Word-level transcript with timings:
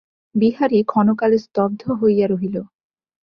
বিহারী 0.35 0.79
ক্ষণকাল 0.83 1.31
স্তব্ধ 1.37 1.81
হইয়া 1.99 2.25
রহিল। 2.27 2.55